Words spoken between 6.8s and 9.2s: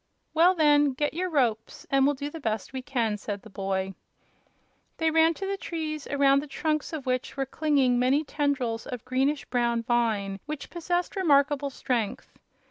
of which were clinging many tendrils of